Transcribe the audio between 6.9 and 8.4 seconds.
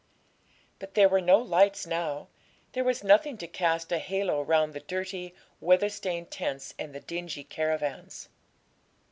the dingy caravans.